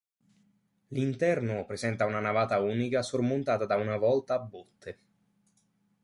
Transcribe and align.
L'interno 0.87 1.63
presenta 1.67 2.07
una 2.07 2.19
navata 2.19 2.59
unica 2.59 3.03
sormontata 3.03 3.65
da 3.67 3.75
una 3.75 3.97
volta 3.97 4.33
a 4.33 4.39
botte. 4.39 4.97